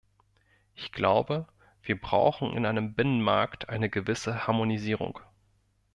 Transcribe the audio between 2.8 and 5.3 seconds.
Binnenmarkt eine gewisse Harmonisierung.